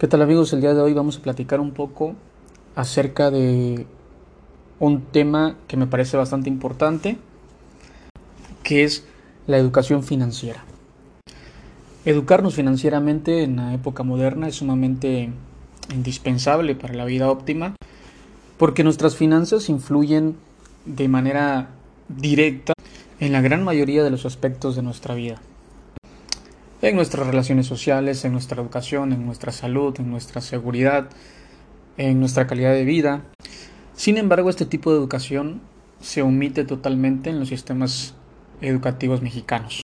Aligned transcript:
¿Qué 0.00 0.08
tal 0.08 0.22
amigos? 0.22 0.50
El 0.54 0.62
día 0.62 0.72
de 0.72 0.80
hoy 0.80 0.94
vamos 0.94 1.18
a 1.18 1.20
platicar 1.20 1.60
un 1.60 1.72
poco 1.72 2.14
acerca 2.74 3.30
de 3.30 3.86
un 4.78 5.02
tema 5.02 5.58
que 5.68 5.76
me 5.76 5.86
parece 5.86 6.16
bastante 6.16 6.48
importante, 6.48 7.18
que 8.62 8.84
es 8.84 9.04
la 9.46 9.58
educación 9.58 10.02
financiera. 10.02 10.64
Educarnos 12.06 12.54
financieramente 12.54 13.42
en 13.42 13.56
la 13.56 13.74
época 13.74 14.02
moderna 14.02 14.48
es 14.48 14.54
sumamente 14.54 15.34
indispensable 15.92 16.74
para 16.74 16.94
la 16.94 17.04
vida 17.04 17.30
óptima, 17.30 17.76
porque 18.56 18.84
nuestras 18.84 19.16
finanzas 19.16 19.68
influyen 19.68 20.36
de 20.86 21.08
manera 21.08 21.72
directa 22.08 22.72
en 23.18 23.32
la 23.32 23.42
gran 23.42 23.62
mayoría 23.64 24.02
de 24.02 24.08
los 24.08 24.24
aspectos 24.24 24.76
de 24.76 24.82
nuestra 24.82 25.14
vida 25.14 25.42
en 26.82 26.96
nuestras 26.96 27.26
relaciones 27.26 27.66
sociales, 27.66 28.24
en 28.24 28.32
nuestra 28.32 28.62
educación, 28.62 29.12
en 29.12 29.26
nuestra 29.26 29.52
salud, 29.52 29.94
en 29.98 30.10
nuestra 30.10 30.40
seguridad, 30.40 31.08
en 31.96 32.20
nuestra 32.20 32.46
calidad 32.46 32.72
de 32.72 32.84
vida. 32.84 33.22
Sin 33.94 34.16
embargo, 34.16 34.48
este 34.48 34.64
tipo 34.64 34.90
de 34.90 34.98
educación 34.98 35.60
se 36.00 36.22
omite 36.22 36.64
totalmente 36.64 37.28
en 37.28 37.38
los 37.38 37.48
sistemas 37.48 38.14
educativos 38.62 39.20
mexicanos. 39.20 39.82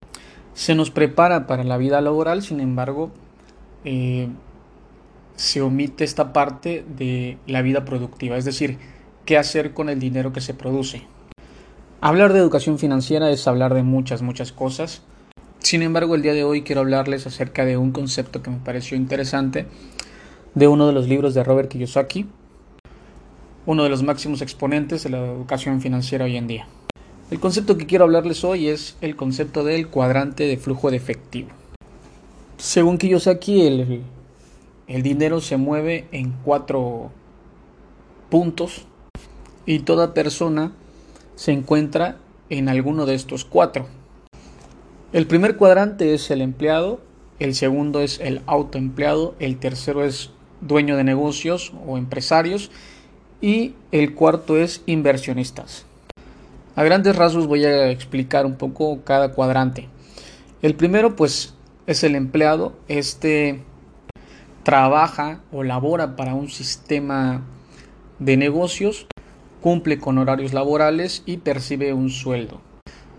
Se 0.53 0.73
nos 0.73 0.89
prepara 0.89 1.47
para 1.47 1.65
la 1.65 1.77
vida 1.77 1.99
laboral, 1.99 2.41
sin 2.41 2.61
embargo, 2.61 3.11
eh, 3.83 4.29
se 5.35 5.61
omite 5.61 6.05
esta 6.05 6.31
parte 6.31 6.85
de 6.97 7.37
la 7.45 7.61
vida 7.61 7.83
productiva, 7.83 8.37
es 8.37 8.45
decir, 8.45 8.77
qué 9.25 9.37
hacer 9.37 9.73
con 9.73 9.89
el 9.89 9.99
dinero 9.99 10.31
que 10.31 10.39
se 10.39 10.53
produce. 10.53 11.03
Hablar 11.99 12.31
de 12.31 12.39
educación 12.39 12.79
financiera 12.79 13.29
es 13.31 13.47
hablar 13.47 13.73
de 13.73 13.83
muchas, 13.83 14.21
muchas 14.21 14.53
cosas 14.53 15.01
sin 15.65 15.81
embargo, 15.81 16.13
el 16.13 16.21
día 16.21 16.35
de 16.35 16.43
hoy 16.43 16.61
quiero 16.61 16.81
hablarles 16.81 17.25
acerca 17.25 17.65
de 17.65 17.75
un 17.75 17.91
concepto 17.91 18.43
que 18.43 18.51
me 18.51 18.59
pareció 18.59 18.95
interesante 18.95 19.65
de 20.53 20.67
uno 20.67 20.85
de 20.85 20.93
los 20.93 21.07
libros 21.07 21.33
de 21.33 21.43
Robert 21.43 21.69
Kiyosaki, 21.69 22.27
uno 23.65 23.81
de 23.81 23.89
los 23.89 24.03
máximos 24.03 24.43
exponentes 24.43 25.03
de 25.03 25.09
la 25.09 25.25
educación 25.25 25.81
financiera 25.81 26.25
hoy 26.25 26.37
en 26.37 26.45
día. 26.45 26.67
El 27.31 27.39
concepto 27.39 27.77
que 27.77 27.87
quiero 27.87 28.03
hablarles 28.03 28.43
hoy 28.43 28.67
es 28.67 28.95
el 29.01 29.15
concepto 29.15 29.63
del 29.63 29.87
cuadrante 29.87 30.43
de 30.43 30.57
flujo 30.57 30.91
de 30.91 30.97
efectivo. 30.97 31.49
Según 32.57 32.99
Kiyosaki, 32.99 33.65
el, 33.65 34.03
el 34.85 35.01
dinero 35.01 35.41
se 35.41 35.57
mueve 35.57 36.05
en 36.11 36.35
cuatro 36.43 37.09
puntos 38.29 38.85
y 39.65 39.79
toda 39.79 40.13
persona 40.13 40.73
se 41.33 41.53
encuentra 41.53 42.17
en 42.51 42.69
alguno 42.69 43.07
de 43.07 43.15
estos 43.15 43.45
cuatro. 43.45 43.87
El 45.15 45.27
primer 45.27 45.55
cuadrante 45.55 46.13
es 46.13 46.29
el 46.29 46.41
empleado, 46.41 46.99
el 47.39 47.55
segundo 47.55 48.01
es 48.01 48.19
el 48.19 48.41
autoempleado, 48.47 49.33
el 49.39 49.55
tercero 49.59 50.03
es 50.03 50.31
dueño 50.59 50.97
de 50.97 51.05
negocios 51.05 51.71
o 51.87 51.97
empresarios 51.97 52.69
y 53.39 53.75
el 53.93 54.13
cuarto 54.13 54.57
es 54.57 54.83
inversionistas. 54.87 55.85
A 56.75 56.83
grandes 56.83 57.15
rasgos 57.15 57.47
voy 57.47 57.63
a 57.63 57.89
explicar 57.91 58.45
un 58.45 58.55
poco 58.57 59.05
cada 59.05 59.31
cuadrante. 59.31 59.87
El 60.61 60.75
primero 60.75 61.15
pues 61.15 61.53
es 61.87 62.03
el 62.03 62.15
empleado, 62.15 62.73
este 62.89 63.63
trabaja 64.63 65.39
o 65.53 65.63
labora 65.63 66.17
para 66.17 66.33
un 66.33 66.49
sistema 66.49 67.41
de 68.19 68.35
negocios, 68.35 69.07
cumple 69.61 69.97
con 69.97 70.17
horarios 70.17 70.51
laborales 70.51 71.23
y 71.25 71.37
percibe 71.37 71.93
un 71.93 72.09
sueldo 72.09 72.59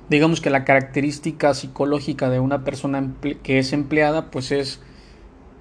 digamos 0.08 0.40
que 0.40 0.50
la 0.50 0.64
característica 0.64 1.54
psicológica 1.54 2.30
de 2.30 2.40
una 2.40 2.64
persona 2.64 3.12
que 3.42 3.58
es 3.58 3.72
empleada 3.72 4.30
pues 4.30 4.52
es 4.52 4.80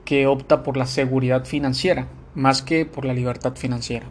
que 0.03 0.27
opta 0.27 0.63
por 0.63 0.77
la 0.77 0.85
seguridad 0.85 1.45
financiera 1.45 2.07
más 2.35 2.61
que 2.61 2.85
por 2.85 3.05
la 3.05 3.13
libertad 3.13 3.55
financiera. 3.55 4.05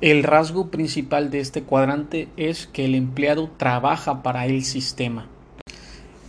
El 0.00 0.22
rasgo 0.22 0.70
principal 0.70 1.30
de 1.30 1.40
este 1.40 1.62
cuadrante 1.62 2.28
es 2.36 2.66
que 2.66 2.84
el 2.84 2.94
empleado 2.94 3.50
trabaja 3.56 4.22
para 4.22 4.46
el 4.46 4.62
sistema. 4.62 5.26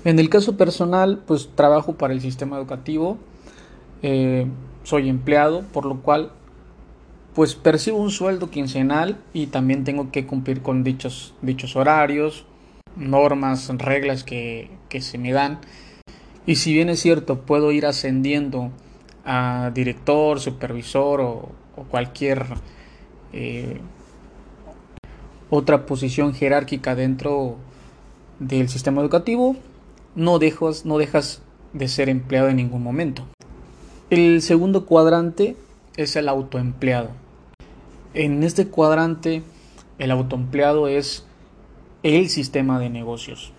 En 0.06 0.20
el 0.20 0.30
caso 0.30 0.56
personal, 0.56 1.22
pues 1.28 1.50
trabajo 1.54 1.96
para 1.96 2.14
el 2.14 2.22
sistema 2.22 2.58
educativo, 2.58 3.18
eh, 4.02 4.48
soy 4.84 5.10
empleado, 5.10 5.64
por 5.74 5.86
lo 5.86 6.02
cual 6.02 6.32
pues 7.36 7.54
percibo 7.54 7.98
un 7.98 8.10
sueldo 8.10 8.50
quincenal 8.50 9.18
y 9.34 9.48
también 9.48 9.84
tengo 9.84 10.12
que 10.12 10.26
cumplir 10.26 10.62
con 10.62 10.84
dichos, 10.84 11.36
dichos 11.42 11.76
horarios, 11.76 12.47
normas, 12.98 13.70
reglas 13.78 14.24
que, 14.24 14.70
se 15.00 15.18
me 15.18 15.32
dan. 15.32 15.60
Y 16.46 16.56
si 16.56 16.74
bien 16.74 16.90
es 16.90 17.00
cierto, 17.00 17.42
puedo 17.42 17.72
ir 17.72 17.86
ascendiendo 17.86 18.72
a 19.26 19.72
director, 19.74 20.40
supervisor 20.40 21.22
o, 21.22 21.52
cualquier 21.92 22.44
eh, 23.34 23.80
otra 25.52 25.86
posición 25.86 26.34
jerárquica 26.34 26.96
dentro 26.96 27.58
del 28.40 28.68
sistema 28.68 29.02
educativo, 29.02 29.56
no 30.16 30.40
no 30.86 30.98
dejas 30.98 31.42
de 31.74 31.88
ser 31.88 32.10
empleado 32.10 32.50
en 32.50 32.56
ningún 32.56 32.82
momento. 32.82 33.28
El 34.10 34.42
segundo 34.42 34.86
cuadrante 34.86 35.56
es 35.98 36.16
el 36.16 36.30
autoempleado. 36.30 37.10
En 38.14 38.42
este 38.44 38.68
cuadrante, 38.68 39.44
el 40.00 40.12
autoempleado 40.12 40.88
es 40.88 41.27
el 42.16 42.30
sistema 42.30 42.80
de 42.80 42.90
negocios. 42.90 43.52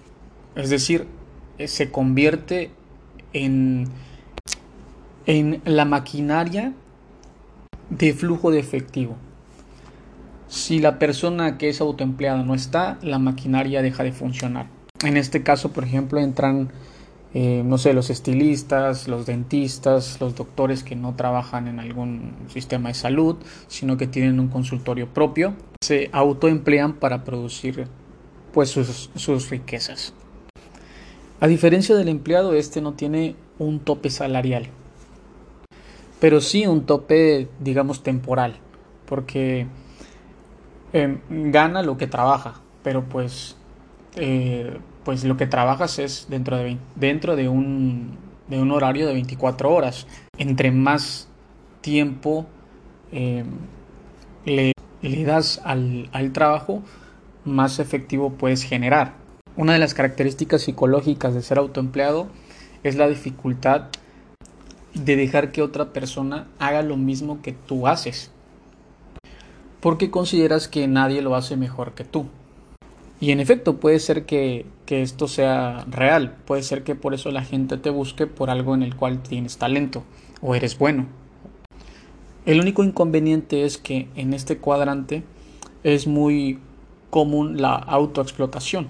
Es 0.57 0.71
decir, 0.71 1.07
eh, 1.59 1.69
se 1.69 1.91
convierte 1.91 2.71
en, 3.35 3.89
en 5.27 5.61
la 5.67 5.85
maquinaria 5.85 6.73
de 7.91 8.15
flujo 8.15 8.51
de 8.51 8.59
efectivo. 8.59 9.17
Si 10.47 10.79
la 10.79 10.99
persona 10.99 11.59
que 11.59 11.69
es 11.69 11.83
autoempleada 11.83 12.43
no 12.43 12.55
está, 12.55 12.99
la 13.03 13.19
maquinaria 13.19 13.83
deja 13.83 14.03
de 14.03 14.13
funcionar. 14.13 14.67
En 15.05 15.19
este 15.19 15.43
caso, 15.43 15.73
por 15.73 15.85
ejemplo, 15.85 16.19
entran, 16.19 16.71
eh, 17.35 17.63
no 17.67 17.77
sé, 17.77 17.93
los 17.93 18.09
estilistas, 18.09 19.09
los 19.09 19.27
dentistas, 19.27 20.19
los 20.23 20.35
doctores 20.35 20.83
que 20.83 20.97
no 20.97 21.15
trabajan 21.17 21.69
en 21.69 21.81
algún 21.81 22.33
sistema 22.49 22.89
de 22.89 22.95
salud, 22.95 23.37
sino 23.67 23.99
que 23.99 24.07
tienen 24.07 24.41
un 24.41 24.49
consultorio 24.49 25.13
propio. 25.13 25.55
Se 25.83 26.09
autoemplean 26.13 26.95
para 26.95 27.25
producir 27.25 27.87
pues 28.53 28.71
sus, 28.71 29.51
riquezas. 29.51 30.13
A 31.41 31.47
diferencia 31.47 31.95
del 31.95 32.09
empleado, 32.09 32.55
este 32.55 32.81
no 32.81 32.95
tiene 32.95 33.37
un 33.59 33.81
tope 33.81 34.11
salarial, 34.11 34.67
pero 36.21 36.41
sí 36.41 36.67
un 36.67 36.85
tope, 36.85 37.49
digamos, 37.61 38.03
temporal, 38.03 38.57
porque 39.07 39.67
em, 40.93 41.21
gana 41.29 41.83
lo 41.83 41.97
que 41.97 42.07
trabaja, 42.07 42.61
pero 42.83 43.05
pues, 43.05 43.57
eh, 44.17 44.79
pues 45.05 45.25
lo 45.25 45.37
que 45.37 45.47
trabajas 45.47 45.99
es 45.99 46.27
dentro 46.29 46.57
de, 46.57 46.79
dentro 46.97 47.37
de, 47.37 47.49
un, 47.49 48.17
de 48.49 48.61
un 48.61 48.73
horario 48.73 49.07
de 49.07 49.13
24 49.15 49.73
horas. 49.73 50.07
Entre 50.39 50.71
más 50.73 51.29
tiempo 51.81 52.47
em, 53.13 53.47
le, 54.45 54.73
le, 55.03 55.25
das 55.25 55.61
al, 55.65 56.09
al 56.13 56.33
trabajo, 56.33 56.83
más 57.49 57.79
efectivo 57.79 58.31
puedes 58.33 58.63
generar. 58.63 59.15
Una 59.57 59.73
de 59.73 59.81
las 59.81 59.95
características 59.95 60.63
psicológicas 60.63 61.35
de 61.35 61.43
ser 61.43 61.59
autoempleado 61.59 62.29
es 62.85 62.97
la 62.97 63.09
dificultad 63.09 63.87
de 64.95 65.17
dejar 65.17 65.53
que 65.53 65.63
otra 65.63 65.93
persona 65.93 66.47
haga 66.59 66.83
lo 66.83 66.97
mismo 66.97 67.43
que 67.43 67.53
tú 67.53 67.87
haces. 67.87 68.31
Porque 69.81 70.11
consideras 70.11 70.69
que 70.69 70.87
nadie 70.89 71.23
lo 71.23 71.35
hace 71.35 71.57
mejor 71.57 71.95
que 71.95 72.05
tú. 72.05 72.27
Y 73.21 73.33
en 73.33 73.41
efecto, 73.41 73.79
puede 73.81 73.99
ser 73.99 74.27
que, 74.27 74.65
que, 74.87 75.03
esto 75.03 75.27
sea 75.27 75.85
real. 75.91 76.37
Puede 76.47 76.63
ser 76.63 76.85
que 76.85 76.95
por 76.95 77.15
eso 77.15 77.33
la 77.33 77.43
gente 77.43 77.77
te 77.77 77.91
busque 77.91 78.27
por 78.27 78.51
algo 78.51 78.75
en 78.75 78.83
el 78.83 78.95
cual 78.95 79.23
tienes 79.23 79.59
talento 79.59 80.05
o 80.41 80.55
eres 80.55 80.79
bueno. 80.79 81.07
El 82.47 82.61
único 82.61 82.85
inconveniente 82.85 83.65
es 83.65 83.77
que 83.77 84.09
en 84.15 84.35
este 84.35 84.59
cuadrante 84.59 85.25
es 85.83 86.07
muy 86.07 86.59
común 87.11 87.61
la 87.61 87.75
autoexplotación. 87.75 88.89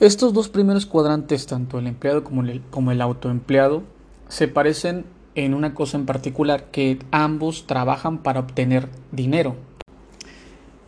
Estos 0.00 0.32
dos 0.32 0.48
primeros 0.48 0.86
cuadrantes, 0.86 1.46
tanto 1.46 1.78
el 1.78 1.86
empleado 1.86 2.24
como 2.24 2.42
el, 2.42 2.62
como 2.70 2.90
el 2.90 3.02
autoempleado, 3.02 3.82
se 4.28 4.48
parecen 4.48 5.04
en 5.34 5.54
una 5.54 5.74
cosa 5.74 5.98
en 5.98 6.06
particular, 6.06 6.70
que 6.70 6.98
ambos 7.10 7.66
trabajan 7.66 8.18
para 8.18 8.40
obtener 8.40 8.88
dinero. 9.12 9.56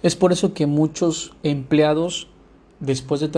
Es 0.02 0.16
por 0.16 0.32
eso 0.32 0.54
que 0.54 0.66
muchos 0.66 1.34
empleados, 1.42 2.28
después 2.80 3.20
de, 3.20 3.28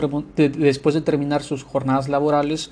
después 0.49 0.95
de 0.95 1.01
terminar 1.01 1.43
sus 1.43 1.63
jornadas 1.63 2.09
laborales, 2.09 2.71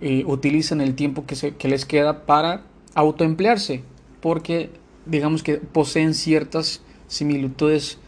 eh, 0.00 0.24
utilizan 0.26 0.80
el 0.80 0.94
tiempo 0.94 1.26
que, 1.26 1.36
se, 1.36 1.56
que 1.56 1.68
les 1.68 1.86
queda 1.86 2.26
para 2.26 2.62
autoemplearse, 2.94 3.82
porque 4.20 4.70
digamos 5.06 5.42
que 5.42 5.56
poseen 5.56 6.14
ciertas 6.14 6.82
similitudes 7.08 7.98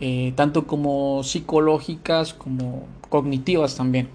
eh, 0.00 0.32
tanto 0.36 0.66
como 0.66 1.22
psicológicas 1.24 2.34
como 2.34 2.86
cognitivas 3.08 3.76
también. 3.76 4.08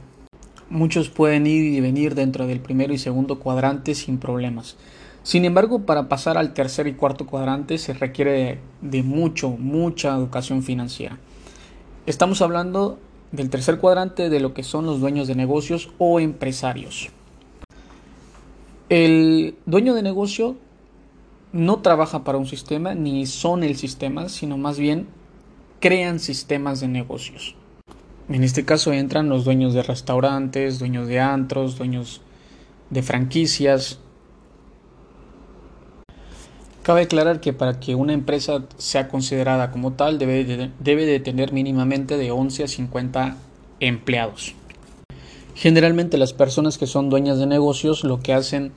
Muchos 0.69 1.10
pueden 1.10 1.48
ir 1.48 1.74
y 1.74 1.81
venir 1.81 2.16
dentro 2.16 2.48
del 2.48 2.60
primero 2.60 2.94
y 2.94 2.98
segundo 2.98 3.39
cuadrante 3.39 3.95
sin 3.95 4.19
problemas. 4.19 4.78
Sin 5.24 5.45
embargo, 5.45 5.86
para 5.86 6.10
pasar 6.10 6.38
al 6.38 6.54
tercer 6.54 6.88
y 6.88 6.94
cuarto 6.94 7.28
cuadrante 7.28 7.78
se 7.78 7.94
requiere 7.94 8.60
de, 8.81 9.04
mucho, 9.04 9.50
mucha 9.50 10.16
educación 10.16 10.63
financiera. 10.63 11.19
Estamos 12.07 12.42
hablando 12.42 12.98
del 13.31 13.50
tercer 13.50 13.78
cuadrante 13.78 14.30
de 14.30 14.39
lo 14.39 14.54
que 14.54 14.63
son 14.63 14.86
los 14.86 15.00
dueños 15.00 15.28
de 15.28 15.36
negocios 15.36 15.89
o 16.00 16.19
empresarios. 16.19 17.10
El 18.89 19.56
dueño 19.66 19.94
de 19.94 20.01
negocio 20.01 20.56
no 21.54 21.80
trabaja 21.80 22.24
para 22.24 22.38
un 22.38 22.48
sistema 22.48 22.95
ni 22.95 23.25
son 23.25 23.63
el 23.63 23.75
sistema, 23.75 24.28
sino 24.28 24.57
más 24.57 24.80
bien 24.80 25.07
crean 25.81 26.19
sistemas 26.19 26.80
de 26.80 26.88
negocios. 26.88 27.56
En 28.30 28.45
este 28.45 28.63
caso 28.63 28.94
entran 28.94 29.28
los 29.28 29.44
dueños 29.44 29.74
de 29.74 29.83
restaurantes, 29.83 30.80
dueños 30.80 31.07
de 31.07 31.19
antros, 31.19 31.78
dueños 31.78 32.22
de 32.92 33.01
franquicias. 33.01 34.00
Cabe 36.83 37.01
aclarar 37.01 37.42
que 37.42 37.51
para 37.51 37.80
que 37.80 37.95
una 37.95 38.13
empresa 38.13 38.63
sea 38.78 39.10
considerada 39.10 39.72
como 39.72 39.94
tal 39.94 40.18
debe 40.18 40.45
de, 40.45 40.72
debe 40.80 41.06
de 41.06 41.19
tener 41.19 41.51
mínimamente 41.51 42.18
de 42.18 42.31
11 42.31 42.63
a 42.63 42.68
50 42.68 43.36
empleados. 43.80 44.56
Generalmente 45.56 46.18
las 46.18 46.33
personas 46.33 46.78
que 46.78 46.88
son 46.88 47.10
dueñas 47.10 47.39
de 47.39 47.48
negocios 47.48 48.04
lo 48.04 48.19
que 48.19 48.33
hacen 48.33 48.72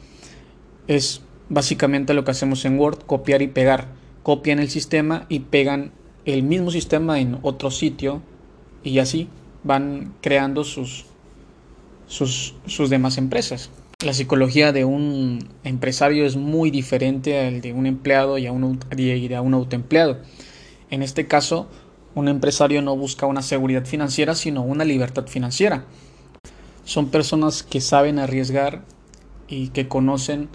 es 0.89 1.23
básicamente 1.49 2.15
lo 2.15 2.25
que 2.25 2.33
hacemos 2.33 2.65
en 2.65 2.79
Word, 2.79 3.05
copiar 3.06 3.43
y 3.43 3.49
pegar. 3.49 3.89
Copian 4.23 4.59
el 4.59 4.71
sistema 4.71 5.27
y 5.29 5.41
pegan 5.41 5.93
el 6.25 6.43
mismo 6.43 6.71
sistema 6.71 7.21
en 7.21 7.38
otro 7.43 7.71
sitio 7.71 8.23
y 8.82 8.99
así 8.99 9.29
van 9.62 10.15
creando 10.21 10.65
sus, 10.65 11.06
sus, 12.06 12.55
sus 12.67 12.91
demás 12.91 13.19
empresas. 13.19 13.71
La 14.05 14.12
psicología 14.12 14.73
de 14.73 14.85
un 14.85 15.49
empresario 15.65 16.26
es 16.26 16.37
muy 16.37 16.71
diferente 16.71 17.41
al 17.47 17.61
de 17.61 17.73
un 17.73 17.87
empleado 17.87 18.38
y 18.38 18.47
a 18.47 18.53
un, 18.53 18.79
y 18.97 19.32
a 19.32 19.41
un 19.41 19.55
autoempleado. 19.55 20.19
En 20.91 21.03
este 21.03 21.26
caso, 21.26 21.69
un 22.15 22.29
empresario 22.29 22.82
no 22.82 22.97
busca 22.97 23.27
una 23.27 23.43
seguridad 23.43 23.87
financiera, 23.87 24.35
sino 24.35 24.62
una 24.62 24.85
libertad 24.85 25.27
financiera. 25.27 25.87
Son 26.85 27.09
personas 27.09 27.62
que 27.62 27.81
saben 27.81 28.19
arriesgar 28.19 28.85
y 29.49 29.69
que 29.69 29.88
conocen 29.88 30.49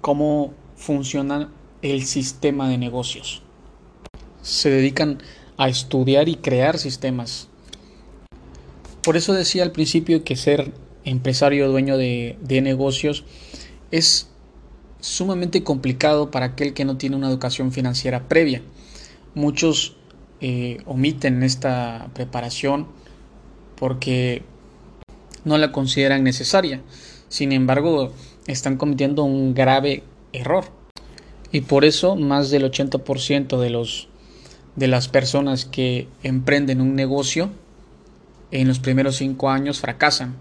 cómo 0.00 0.52
funciona 0.76 1.50
el 1.82 2.04
sistema 2.04 2.68
de 2.68 2.78
negocios. 2.78 3.42
Se 4.42 4.70
dedican 4.70 5.18
a 5.56 5.68
estudiar 5.68 6.28
y 6.28 6.36
crear 6.36 6.78
sistemas. 6.78 7.48
Por 9.02 9.16
eso 9.16 9.32
decía 9.32 9.62
al 9.62 9.72
principio 9.72 10.22
que 10.24 10.36
ser 10.36 10.72
empresario 11.04 11.68
dueño 11.68 11.96
de, 11.96 12.36
negocios 12.62 13.24
es 13.90 14.28
sumamente 15.00 15.64
complicado 15.64 16.30
para 16.30 16.46
aquel 16.46 16.74
que 16.74 16.84
no 16.84 16.96
tiene 16.96 17.16
una 17.16 17.28
educación 17.28 17.72
financiera 17.72 18.28
previa. 18.28 18.62
Muchos 19.34 19.96
eh, 20.40 20.78
omiten 20.86 21.42
esta 21.42 22.10
preparación 22.14 22.86
porque 23.76 24.42
no 25.44 25.58
la 25.58 25.72
consideran 25.72 26.22
necesaria. 26.22 26.80
Sin 27.28 27.50
embargo, 27.50 28.12
están 28.46 28.76
cometiendo 28.76 29.24
un 29.24 29.54
grave 29.54 30.04
error. 30.32 30.66
Y 31.50 31.62
por 31.62 31.84
eso 31.84 32.14
más 32.14 32.50
del 32.50 32.70
80% 32.70 33.58
de 33.58 33.70
los 33.70 34.08
de 34.76 34.88
las 34.88 35.08
personas 35.08 35.64
que 35.64 36.08
emprenden 36.22 36.80
un 36.80 36.94
negocio 36.94 37.50
en 38.50 38.68
los 38.68 38.78
primeros 38.78 39.16
cinco 39.16 39.50
años 39.50 39.80
fracasan. 39.80 40.36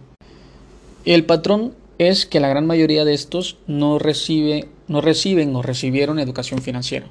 El 1.05 1.25
patrón 1.25 1.73
es 1.97 2.25
que 2.25 2.39
la 2.39 2.49
gran 2.49 2.65
mayoría 2.65 3.05
de 3.05 3.13
estos 3.13 3.57
no, 3.67 3.99
recibe, 3.99 4.67
no 4.87 5.01
reciben 5.01 5.55
o 5.55 5.61
recibieron 5.61 6.19
educación 6.19 6.61
financiera. 6.61 7.07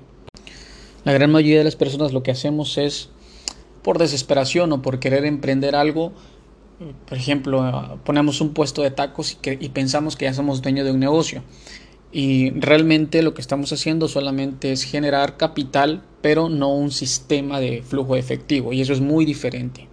La 1.05 1.13
gran 1.13 1.31
mayoría 1.31 1.59
de 1.59 1.65
las 1.65 1.77
personas 1.77 2.13
lo 2.13 2.23
que 2.23 2.31
hacemos 2.31 2.77
es 2.77 3.09
por 3.83 3.99
desesperación 3.99 4.73
o 4.73 4.83
por 4.83 5.01
querer 5.01 5.25
emprender 5.25 5.75
algo, 5.75 6.13
por 7.09 7.19
ejemplo, 7.19 7.99
ponemos 8.05 8.41
un 8.41 8.55
puesto 8.55 8.83
de 8.83 8.91
tacos 8.91 9.37
y, 9.43 9.69
pensamos 9.69 10.17
que 10.17 10.25
ya 10.25 10.33
somos 10.33 10.63
dueños 10.63 10.87
de 10.87 10.93
un 10.93 11.01
negocio. 11.01 11.43
Y 12.13 12.51
realmente 12.51 13.23
lo 13.23 13.35
que 13.35 13.41
estamos 13.41 13.73
haciendo 13.73 14.09
solamente 14.09 14.73
es 14.73 14.83
generar 14.83 15.37
capital, 15.37 16.03
pero 16.21 16.49
no 16.49 16.75
un 16.75 16.91
sistema 16.91 17.61
de 17.61 17.83
flujo 17.83 18.17
efectivo. 18.17 18.73
Y 18.73 18.81
eso 18.81 18.93
es 18.93 19.01
muy 19.01 19.25
diferente. 19.25 19.87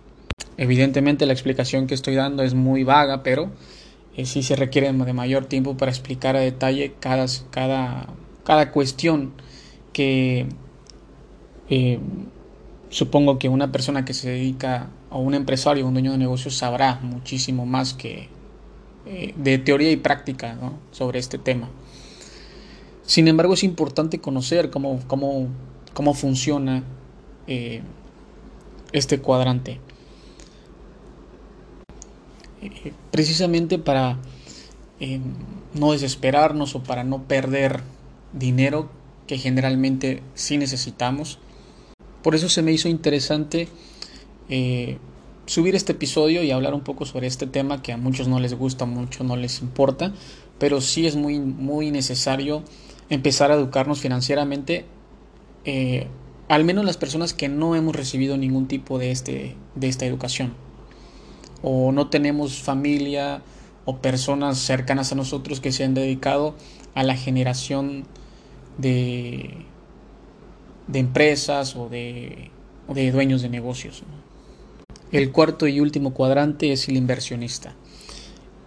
Evidentemente 0.58 1.28
la 1.28 1.34
explicación 1.34 1.86
que 1.86 1.94
estoy 1.94 2.16
dando 2.16 2.42
es 2.44 2.56
muy 2.56 2.84
vaga, 2.84 3.22
pero 3.22 3.52
eh, 4.16 4.26
sí 4.26 4.42
se 4.42 4.56
requiere 4.56 4.92
de 4.92 5.14
mayor 5.14 5.46
tiempo 5.46 5.78
para 5.78 5.92
explicar 5.92 6.36
a 6.36 6.40
detalle 6.40 6.96
cada, 7.00 7.28
cada, 7.52 8.08
cada 8.44 8.72
cuestión 8.72 9.34
que 9.94 10.48
eh, 11.70 12.00
supongo 12.90 13.38
que 13.38 13.50
una 13.50 13.72
persona 13.72 14.06
que 14.06 14.16
se 14.16 14.30
dedica 14.30 14.90
o 15.12 15.20
un 15.20 15.36
empresario 15.36 15.88
un 15.88 15.94
dueño 15.94 16.12
de 16.14 16.18
negocios 16.18 16.56
sabrá 16.56 17.00
muchísimo 17.04 17.68
más 17.68 17.94
que 17.94 18.30
eh, 19.06 19.34
de 19.38 19.58
teoría 19.60 19.92
y 19.92 19.98
práctica 19.98 20.58
sobre 20.92 21.20
este 21.20 21.38
tema. 21.38 21.70
Sin 23.08 23.28
embargo, 23.28 23.56
es 23.56 23.64
importante 23.64 24.20
conocer 24.20 24.70
cómo, 24.70 25.00
cómo, 25.08 25.48
cómo 25.94 26.14
funciona 26.14 26.84
eh, 27.48 27.82
este 28.92 29.20
cuadrante. 29.20 29.80
Eh, 32.62 32.94
precisamente 33.12 33.80
para 33.80 34.20
no 35.76 35.92
desesperarnos 35.92 36.76
o 36.76 36.84
para 36.84 37.04
no 37.04 37.24
perder 37.24 37.82
dinero 38.34 38.90
que 39.28 39.38
generalmente 39.38 40.22
sí 40.34 40.58
necesitamos. 40.58 41.40
Por 42.24 42.36
eso 42.36 42.50
se 42.50 42.62
me 42.62 42.72
hizo 42.72 42.90
interesante 42.90 43.68
eh, 44.50 44.98
subir 45.46 45.76
este 45.76 45.94
episodio 45.94 46.44
y 46.44 46.52
hablar 46.52 46.74
un 46.74 46.82
poco 46.82 47.06
sobre 47.06 47.28
este 47.28 47.48
tema 47.48 47.82
que 47.82 47.94
a 47.94 47.98
muchos 47.98 48.28
no 48.28 48.40
les 48.40 48.54
gusta, 48.54 48.86
mucho 48.86 49.24
no 49.24 49.38
les 49.38 49.62
importa, 49.62 50.14
pero 50.60 50.82
sí 50.82 51.08
es 51.08 51.16
muy, 51.16 51.40
muy 51.40 51.92
necesario 51.92 52.64
empezar 53.10 53.52
a 53.52 53.56
educarnos 53.56 54.00
financieramente, 54.00 54.86
eh, 55.66 56.08
al 56.48 56.64
menos 56.64 56.86
las 56.86 56.98
personas 56.98 57.34
que 57.34 57.50
no 57.50 57.76
hemos 57.76 57.96
recibido 57.96 58.38
ningún 58.38 58.68
tipo 58.68 59.00
de, 59.00 59.12
este, 59.12 59.56
de 59.76 59.88
esta 59.88 60.06
educación, 60.06 60.54
o 61.62 61.92
no 61.92 62.10
tenemos 62.10 62.62
familia 62.62 63.42
o 63.86 63.98
personas 63.98 64.58
cercanas 64.60 65.12
a 65.12 65.16
nosotros 65.16 65.60
que 65.60 65.72
se 65.72 65.84
han 65.84 65.94
dedicado 65.94 66.56
a 66.94 67.04
la 67.04 67.16
generación 67.16 68.06
de, 68.78 69.66
de 70.88 71.00
empresas 71.00 71.76
o 71.76 71.90
de, 71.90 72.52
de 72.94 73.12
dueños 73.12 73.42
de 73.42 73.50
negocios. 73.50 74.04
El 75.12 75.32
cuarto 75.32 75.68
y 75.68 75.80
último 75.80 76.14
cuadrante 76.14 76.74
es 76.74 76.90
el 76.90 76.98
inversionista. 76.98 77.76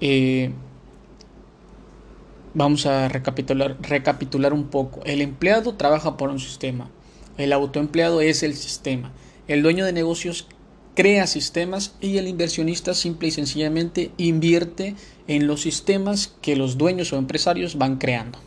Eh, 0.00 0.52
vamos 2.54 2.86
a 2.86 3.08
recapitular, 3.08 3.76
recapitular 3.80 4.52
un 4.52 4.68
poco. 4.68 5.00
El 5.04 5.20
empleado 5.20 5.74
trabaja 5.74 6.16
por 6.16 6.30
un 6.30 6.38
sistema. 6.38 6.90
El 7.38 7.52
autoempleado 7.52 8.20
es 8.20 8.42
el 8.42 8.54
sistema. 8.54 9.12
El 9.48 9.62
dueño 9.62 9.84
de 9.84 9.92
negocios 9.92 10.46
crea 10.94 11.26
sistemas 11.26 11.94
y 12.00 12.18
el 12.18 12.28
inversionista 12.28 12.94
simple 12.94 13.28
y 13.28 13.30
sencillamente 13.30 14.10
invierte 14.16 14.94
en 15.28 15.46
los 15.46 15.62
sistemas 15.62 16.34
que 16.42 16.56
los 16.56 16.76
dueños 16.76 17.12
o 17.12 17.16
empresarios 17.16 17.78
van 17.78 17.96
creando. 17.96 18.38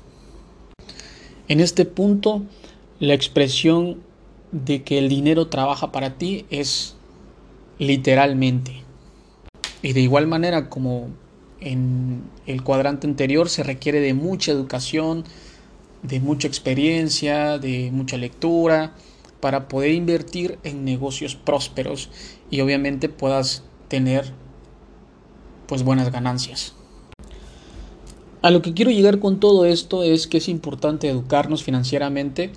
En 1.48 1.60
este 1.60 1.86
punto, 1.86 2.44
la 3.00 3.14
expresión 3.14 4.02
de 4.52 4.84
que 4.84 5.00
el 5.00 5.10
dinero 5.10 5.48
trabaja 5.48 5.92
para 5.92 6.18
ti 6.18 6.46
es 6.50 6.96
literalmente. 7.80 8.84
Y 9.82 9.94
de 9.94 10.02
igual 10.02 10.28
manera 10.28 10.70
como 10.70 11.10
en 11.64 12.24
el 12.46 12.64
cuadrante 12.64 13.08
anterior 13.08 13.50
se 13.50 13.64
requiere 13.64 14.00
de 14.00 14.14
mucha 14.14 14.52
educación, 14.52 15.24
de 16.02 16.20
mucha 16.20 16.48
experiencia, 16.48 17.58
de 17.58 17.90
mucha 17.92 18.18
lectura, 18.18 18.94
para 19.40 19.68
poder 19.68 19.92
invertir 19.92 20.60
en 20.64 20.86
negocios 20.86 21.36
prósperos 21.36 22.10
y 22.50 22.62
obviamente 22.62 23.10
puedas 23.10 23.64
tener 23.88 24.32
pues 25.68 25.84
buenas 25.84 26.12
ganancias. 26.12 26.74
A 28.42 28.52
lo 28.52 28.62
que 28.62 28.74
quiero 28.74 28.92
llegar 28.92 29.20
con 29.20 29.40
todo 29.40 29.66
esto 29.66 30.04
es 30.04 30.28
que 30.28 30.38
es 30.38 30.50
importante 30.50 31.10
educarnos 31.10 31.64
financieramente 31.64 32.52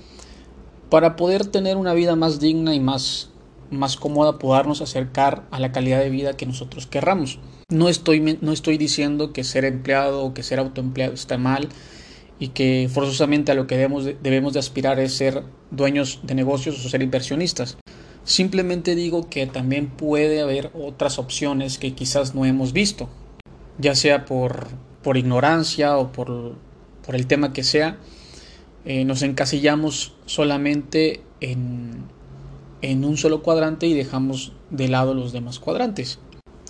para 0.91 1.17
poder 1.17 1.47
tener 1.47 1.77
una 1.77 1.95
vida 1.95 2.17
más 2.17 2.41
digna 2.41 2.75
y 2.75 2.81
más 2.81 3.31
más 3.71 3.97
cómoda 3.97 4.39
podernos 4.39 4.81
acercar 4.81 5.47
a 5.51 5.61
la 5.61 5.73
calidad 5.73 6.01
de 6.01 6.11
vida 6.11 6.37
que 6.37 6.47
nosotros 6.47 6.87
querramos. 6.87 7.39
No 7.69 7.89
estoy, 7.89 8.39
no 8.41 8.53
estoy 8.53 8.79
diciendo 8.79 9.33
que 9.33 9.45
ser 9.45 9.65
empleado 9.65 10.25
o 10.25 10.35
que 10.35 10.43
ser 10.43 10.59
autoempleado 10.59 11.15
está 11.15 11.39
mal 11.39 11.69
y 12.39 12.49
que 12.49 12.89
forzosamente 12.93 13.53
a 13.53 13.55
lo 13.55 13.67
que 13.67 13.77
debemos 13.77 14.05
de, 14.05 14.17
debemos 14.23 14.53
de 14.53 14.61
aspirar 14.61 15.01
es 15.01 15.15
ser 15.15 15.43
dueños 15.71 16.21
de 16.23 16.35
negocios 16.35 16.85
o 16.85 16.89
ser 16.89 17.03
inversionistas. 17.03 17.79
Simplemente 18.25 18.95
digo 18.95 19.29
que 19.31 19.47
también 19.47 19.89
puede 19.89 20.41
haber 20.41 20.71
otras 20.75 21.19
opciones 21.19 21.79
que 21.79 21.95
quizás 21.95 22.35
no 22.35 22.45
hemos 22.45 22.73
visto, 22.73 23.09
ya 23.79 23.95
sea 23.95 24.25
por, 24.25 24.69
por 25.03 25.17
ignorancia 25.17 25.97
o 25.97 26.13
por, 26.13 26.55
por 27.05 27.15
el 27.15 27.27
tema 27.27 27.53
que 27.53 27.63
sea, 27.63 27.99
eh, 28.85 29.05
nos 29.05 29.23
encasillamos 29.23 30.15
solamente 30.27 31.21
en, 31.41 32.05
en 32.83 33.05
un 33.05 33.17
solo 33.17 33.43
cuadrante 33.43 33.87
y 33.87 33.95
dejamos 33.95 34.53
de 34.71 34.89
lado 34.89 35.15
los 35.15 35.33
demás 35.33 35.59
cuadrantes. 35.59 36.19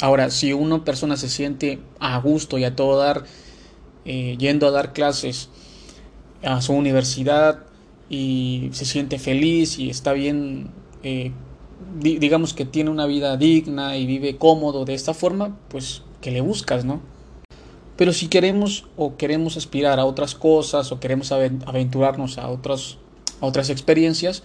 Ahora, 0.01 0.31
si 0.31 0.53
una 0.53 0.85
persona 0.85 1.17
se 1.17 1.29
siente 1.29 1.79
a 2.01 2.19
gusto 2.19 2.59
y 2.59 2.65
a 2.65 2.77
todo 2.77 2.99
dar, 2.99 3.25
eh, 4.05 4.37
yendo 4.39 4.67
a 4.67 4.71
dar 4.71 4.93
clases 4.93 5.49
a 6.43 6.61
su 6.61 6.75
universidad 6.75 7.65
y 8.11 8.69
se 8.73 8.85
siente 8.85 9.19
feliz 9.19 9.79
y 9.79 9.89
está 9.89 10.13
bien, 10.13 10.71
eh, 11.03 11.33
digamos 11.99 12.53
que 12.53 12.67
tiene 12.67 12.91
una 12.91 13.07
vida 13.07 13.37
digna 13.37 13.97
y 13.97 14.07
vive 14.07 14.37
cómodo 14.37 14.85
de 14.85 14.95
esta 14.95 15.15
forma, 15.15 15.57
pues 15.69 16.03
que 16.21 16.31
le 16.31 16.43
buscas, 16.43 16.85
¿no? 16.85 17.01
Pero 17.97 18.13
si 18.13 18.29
queremos 18.29 18.87
o 18.97 19.17
queremos 19.17 19.57
aspirar 19.57 19.99
a 19.99 20.05
otras 20.05 20.35
cosas 20.35 20.93
o 20.93 21.01
queremos 21.01 21.33
aventurarnos 21.33 22.37
a 22.37 22.45
a 22.45 23.47
otras 23.47 23.71
experiencias, 23.71 24.43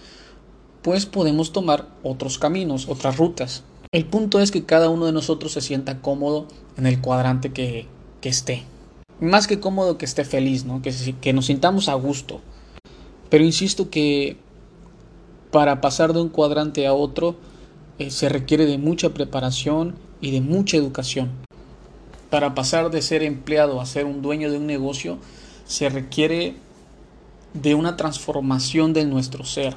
pues 0.82 1.06
podemos 1.06 1.52
tomar 1.52 1.88
otros 2.02 2.38
caminos, 2.38 2.88
otras 2.88 3.16
rutas. 3.16 3.62
El 3.92 4.06
punto 4.06 4.40
es 4.40 4.50
que 4.50 4.64
cada 4.64 4.88
uno 4.88 5.06
de 5.06 5.12
nosotros 5.12 5.52
se 5.52 5.60
sienta 5.60 6.00
cómodo 6.00 6.48
en 6.76 6.86
el 6.86 7.00
cuadrante 7.00 7.52
que, 7.52 7.86
que 8.20 8.28
esté. 8.28 8.64
Más 9.20 9.46
que 9.46 9.60
cómodo, 9.60 9.98
que 9.98 10.04
esté 10.04 10.24
feliz, 10.24 10.64
¿no? 10.64 10.82
que, 10.82 10.92
que 11.20 11.32
nos 11.32 11.46
sintamos 11.46 11.88
a 11.88 11.94
gusto. 11.94 12.40
Pero 13.30 13.44
insisto 13.44 13.90
que 13.90 14.36
para 15.50 15.80
pasar 15.80 16.12
de 16.12 16.20
un 16.20 16.28
cuadrante 16.28 16.86
a 16.86 16.94
otro 16.94 17.36
eh, 17.98 18.10
se 18.10 18.28
requiere 18.28 18.66
de 18.66 18.78
mucha 18.78 19.10
preparación 19.10 19.94
y 20.20 20.32
de 20.32 20.40
mucha 20.40 20.76
educación. 20.76 21.30
Para 22.30 22.54
pasar 22.54 22.90
de 22.90 23.02
ser 23.02 23.22
empleado 23.22 23.80
a 23.80 23.86
ser 23.86 24.06
un 24.06 24.22
dueño 24.22 24.50
de 24.50 24.56
un 24.56 24.66
negocio 24.66 25.18
se 25.66 25.88
requiere 25.90 26.56
de 27.54 27.74
una 27.74 27.96
transformación 27.96 28.94
de 28.94 29.04
nuestro 29.04 29.44
ser 29.44 29.76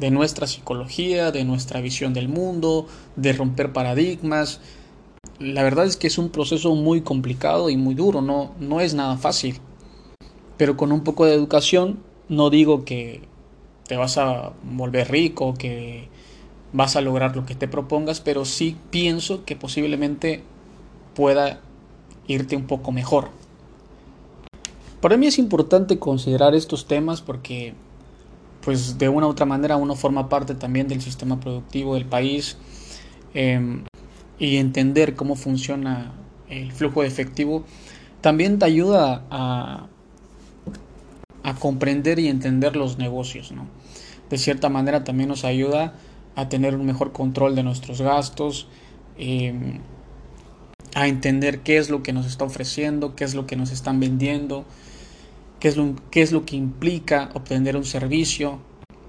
de 0.00 0.10
nuestra 0.10 0.46
psicología, 0.46 1.30
de 1.30 1.44
nuestra 1.44 1.80
visión 1.80 2.14
del 2.14 2.28
mundo, 2.28 2.86
de 3.16 3.34
romper 3.34 3.72
paradigmas. 3.72 4.60
La 5.38 5.62
verdad 5.62 5.84
es 5.84 5.96
que 5.96 6.06
es 6.06 6.18
un 6.18 6.30
proceso 6.30 6.74
muy 6.74 7.02
complicado 7.02 7.70
y 7.70 7.76
muy 7.76 7.94
duro, 7.94 8.22
no, 8.22 8.52
no 8.58 8.80
es 8.80 8.94
nada 8.94 9.18
fácil. 9.18 9.60
Pero 10.56 10.76
con 10.76 10.90
un 10.90 11.04
poco 11.04 11.26
de 11.26 11.34
educación, 11.34 12.00
no 12.28 12.48
digo 12.48 12.84
que 12.84 13.22
te 13.86 13.96
vas 13.96 14.16
a 14.18 14.52
volver 14.62 15.10
rico, 15.10 15.54
que 15.54 16.08
vas 16.72 16.96
a 16.96 17.00
lograr 17.00 17.36
lo 17.36 17.44
que 17.44 17.54
te 17.54 17.68
propongas, 17.68 18.20
pero 18.20 18.44
sí 18.44 18.76
pienso 18.90 19.44
que 19.44 19.56
posiblemente 19.56 20.42
pueda 21.14 21.60
irte 22.26 22.56
un 22.56 22.66
poco 22.66 22.92
mejor. 22.92 23.28
Para 25.00 25.16
mí 25.16 25.26
es 25.26 25.38
importante 25.38 25.98
considerar 25.98 26.54
estos 26.54 26.86
temas 26.86 27.20
porque 27.20 27.74
pues 28.62 28.98
de 28.98 29.08
una 29.08 29.26
u 29.26 29.30
otra 29.30 29.46
manera 29.46 29.76
uno 29.76 29.94
forma 29.94 30.28
parte 30.28 30.54
también 30.54 30.88
del 30.88 31.00
sistema 31.00 31.40
productivo 31.40 31.94
del 31.94 32.06
país 32.06 32.56
em, 33.34 33.84
y 34.38 34.56
entender 34.56 35.14
cómo 35.14 35.34
funciona 35.36 36.12
el 36.48 36.72
flujo 36.72 37.02
de 37.02 37.08
efectivo 37.08 37.64
también 38.20 38.58
te 38.58 38.66
ayuda 38.66 39.24
a, 39.30 39.86
comprender 41.58 42.18
y 42.20 42.28
entender 42.28 42.76
los 42.76 42.96
negocios. 42.96 43.52
¿no? 43.52 43.66
De 44.30 44.38
cierta 44.38 44.68
manera 44.68 45.04
también 45.04 45.28
nos 45.28 45.44
ayuda 45.44 45.94
a 46.36 46.48
tener 46.48 46.74
un 46.74 46.86
mejor 46.86 47.12
control 47.12 47.54
de 47.54 47.62
nuestros 47.62 48.00
gastos, 48.00 48.68
em, 49.18 49.80
a 50.94 51.08
entender 51.08 51.60
qué 51.60 51.76
es 51.76 51.90
lo 51.90 52.02
que 52.02 52.12
nos 52.12 52.26
está 52.26 52.44
ofreciendo, 52.44 53.14
qué 53.14 53.24
es 53.24 53.34
lo 53.34 53.46
que 53.46 53.56
nos 53.56 53.72
están 53.72 54.00
vendiendo, 54.00 54.64
qué 55.60 55.68
es 55.68 55.76
lo, 55.76 55.94
qué 56.10 56.22
es 56.22 56.32
lo 56.32 56.44
que 56.44 56.56
implica 56.56 57.30
obtener 57.34 57.76
un 57.76 57.84
servicio, 57.84 58.58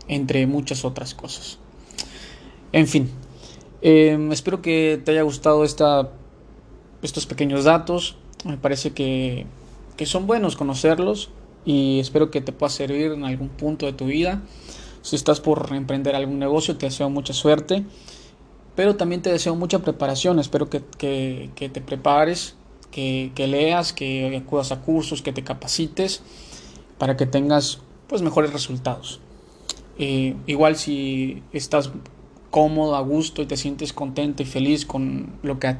entre 0.07 0.45
muchas 0.45 0.85
otras 0.85 1.15
cosas. 1.15 1.57
En 2.73 2.87
fin, 2.87 3.09
em, 3.81 4.31
espero 4.31 4.61
que 4.61 5.01
te 5.03 5.11
haya 5.11 5.23
gustado 5.23 5.63
esta, 5.63 6.11
estos 7.01 7.25
pequeños 7.25 7.63
datos. 7.63 8.17
Me 8.43 8.57
parece 8.57 8.91
que, 8.91 9.45
que 9.97 10.05
son 10.05 10.27
buenos 10.27 10.55
conocerlos 10.55 11.29
y 11.65 11.99
espero 11.99 12.29
que 12.29 12.41
te 12.41 12.51
pueda 12.51 12.69
servir 12.69 13.11
en 13.11 13.23
algún 13.23 13.49
punto 13.49 13.85
de 13.85 13.93
tu 13.93 14.05
vida. 14.05 14.41
Si 15.01 15.15
estás 15.15 15.39
por 15.39 15.73
emprender 15.73 16.15
algún 16.15 16.39
negocio, 16.39 16.77
te 16.77 16.87
deseo 16.87 17.09
mucha 17.09 17.33
suerte. 17.33 17.83
Pero 18.75 18.95
también 18.95 19.21
te 19.21 19.31
deseo 19.31 19.55
mucha 19.55 19.79
preparación. 19.79 20.39
Espero 20.39 20.69
que, 20.69 20.81
que 21.55 21.69
te 21.69 21.81
prepares 21.81 22.55
que, 22.91 23.31
leas, 23.47 23.93
que 23.93 24.35
acudas 24.37 24.71
a 24.71 24.81
cursos, 24.81 25.21
que 25.21 25.33
te 25.33 25.43
capacites 25.43 26.21
para 26.97 27.17
que 27.17 27.25
tengas 27.25 27.79
pues 28.07 28.21
mejores 28.21 28.53
resultados. 28.53 29.19
Eh, 29.97 30.35
igual 30.45 30.75
si 30.75 31.43
estás 31.53 31.91
cómodo, 32.49 32.95
a 32.95 33.01
gusto 33.01 33.41
y 33.41 33.45
te 33.45 33.55
sientes 33.55 33.93
contento 33.93 34.43
y 34.43 34.45
feliz 34.45 34.85
con 34.85 35.33
lo 35.41 35.57
que, 35.57 35.77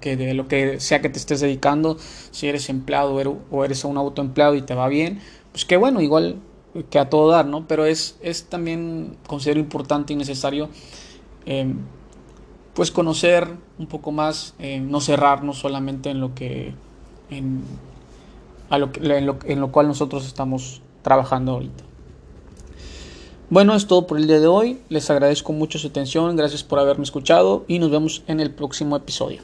que 0.00 0.16
de 0.16 0.34
lo 0.34 0.48
que 0.48 0.80
sea 0.80 1.02
que 1.02 1.10
te 1.10 1.18
estés 1.18 1.40
dedicando, 1.40 1.98
si 2.30 2.48
eres 2.48 2.70
empleado 2.70 3.14
o 3.50 3.64
eres 3.64 3.84
un 3.84 3.98
autoempleado 3.98 4.54
y 4.54 4.62
te 4.62 4.74
va 4.74 4.88
bien, 4.88 5.20
pues 5.52 5.64
qué 5.66 5.76
bueno, 5.76 6.00
igual 6.00 6.40
que 6.90 6.98
a 6.98 7.08
todo 7.08 7.30
dar, 7.30 7.46
¿no? 7.46 7.68
Pero 7.68 7.86
es, 7.86 8.16
es 8.22 8.44
también 8.44 9.16
considero 9.26 9.60
importante 9.60 10.12
y 10.12 10.16
necesario 10.16 10.68
eh, 11.44 11.72
pues 12.76 12.90
conocer 12.90 13.48
un 13.78 13.86
poco 13.86 14.12
más, 14.12 14.54
eh, 14.58 14.80
no 14.80 15.00
cerrarnos 15.00 15.58
solamente 15.58 16.10
en 16.10 16.20
lo 16.20 16.34
que 16.34 16.74
en, 17.30 17.62
a 18.68 18.76
lo, 18.76 18.90
en, 19.00 19.24
lo, 19.24 19.38
en 19.46 19.60
lo 19.60 19.72
cual 19.72 19.88
nosotros 19.88 20.26
estamos 20.26 20.82
trabajando 21.00 21.52
ahorita. 21.52 21.84
Bueno, 23.48 23.74
es 23.74 23.86
todo 23.86 24.06
por 24.06 24.18
el 24.18 24.26
día 24.26 24.40
de 24.40 24.46
hoy. 24.46 24.78
Les 24.90 25.08
agradezco 25.08 25.54
mucho 25.54 25.78
su 25.78 25.88
atención, 25.88 26.36
gracias 26.36 26.64
por 26.64 26.78
haberme 26.78 27.04
escuchado 27.04 27.64
y 27.66 27.78
nos 27.78 27.90
vemos 27.90 28.22
en 28.26 28.40
el 28.40 28.50
próximo 28.50 28.94
episodio. 28.94 29.40